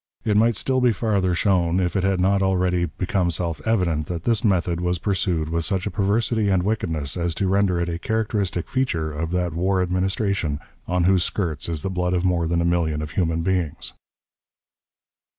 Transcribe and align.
It 0.25 0.35
might 0.35 0.53
be 0.55 0.55
still 0.55 0.91
farther 0.93 1.35
shown, 1.35 1.79
if 1.79 1.95
it 1.95 2.03
had 2.03 2.19
not 2.19 2.41
already 2.41 2.85
become 2.85 3.29
self 3.29 3.61
evident, 3.67 4.07
that 4.07 4.23
this 4.23 4.43
method 4.43 4.81
was 4.81 4.97
pursued 4.97 5.49
with 5.49 5.63
such 5.63 5.85
a 5.85 5.91
perversity 5.91 6.49
and 6.49 6.63
wickedness 6.63 7.15
as 7.15 7.35
to 7.35 7.47
render 7.47 7.79
it 7.79 7.87
a 7.87 7.99
characteristic 7.99 8.67
feature 8.67 9.13
of 9.13 9.29
that 9.29 9.53
war 9.53 9.79
administration 9.79 10.59
on 10.87 11.03
whose 11.03 11.23
skirts 11.23 11.69
is 11.69 11.83
the 11.83 11.91
blood 11.91 12.13
of 12.15 12.25
more 12.25 12.47
than 12.47 12.61
a 12.61 12.65
million 12.65 13.03
of 13.03 13.11
human 13.11 13.43
beings. 13.43 13.93